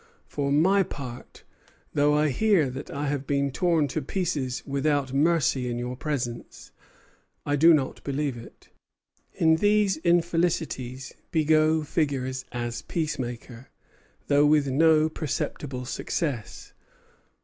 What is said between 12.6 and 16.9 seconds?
peacemaker, though with no perceptible success.